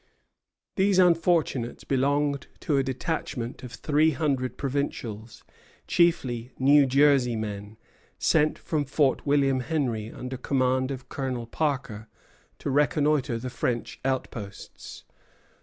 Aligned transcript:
These 0.77 0.97
unfortunates 0.97 1.83
belonged 1.83 2.47
to 2.61 2.75
a 2.77 2.81
detachment 2.83 3.61
of 3.61 3.73
three 3.73 4.09
hundred 4.09 4.57
provincials, 4.57 5.43
chiefly 5.85 6.53
New 6.57 6.87
Jersey 6.87 7.35
men, 7.35 7.77
sent 8.17 8.57
from 8.57 8.83
Fort 8.83 9.27
William 9.27 9.59
Henry 9.59 10.11
under 10.11 10.37
command 10.37 10.89
of 10.89 11.07
Colonel 11.07 11.45
Parker 11.45 12.07
to 12.57 12.71
reconnoitre 12.71 13.37
the 13.37 13.51
French 13.51 13.99
outposts. 14.03 15.03